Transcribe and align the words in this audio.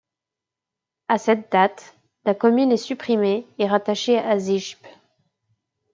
À 1.09 1.19
cette 1.19 1.51
date, 1.51 1.95
la 2.25 2.33
commune 2.33 2.71
est 2.71 2.77
supprimée 2.77 3.45
et 3.59 3.67
rattachée 3.67 4.17
à 4.17 4.39
Zijpe. 4.39 4.87